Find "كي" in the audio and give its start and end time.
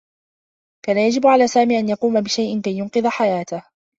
2.61-2.77